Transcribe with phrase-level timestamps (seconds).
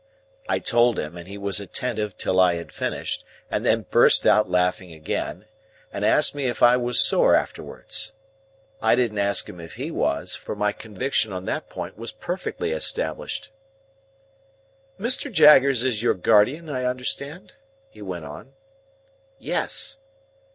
[0.49, 4.49] I told him, and he was attentive until I had finished, and then burst out
[4.49, 5.45] laughing again,
[5.93, 8.13] and asked me if I was sore afterwards?
[8.81, 12.71] I didn't ask him if he was, for my conviction on that point was perfectly
[12.71, 13.51] established.
[14.99, 15.31] "Mr.
[15.31, 17.57] Jaggers is your guardian, I understand?"
[17.91, 18.53] he went on.
[19.37, 19.99] "Yes."